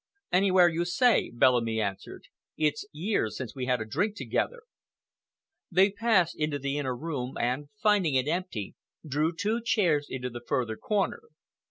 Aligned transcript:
"Anywhere 0.31 0.67
you 0.67 0.83
say," 0.83 1.29
Bellamy 1.31 1.79
answered. 1.79 2.23
"It's 2.57 2.87
years 2.91 3.37
since 3.37 3.53
we 3.53 3.67
had 3.67 3.79
a 3.81 3.85
drink 3.85 4.15
together." 4.15 4.63
They 5.69 5.91
passed 5.91 6.35
into 6.35 6.57
the 6.57 6.79
inner 6.79 6.95
room 6.97 7.37
and, 7.39 7.69
finding 7.83 8.15
it 8.15 8.27
empty, 8.27 8.73
drew 9.07 9.31
two 9.31 9.61
chairs 9.61 10.07
into 10.09 10.31
the 10.31 10.41
further 10.41 10.75
corner. 10.75 11.21